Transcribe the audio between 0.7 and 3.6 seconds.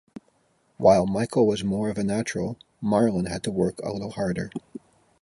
While Michael was more of a natural, Marlon had to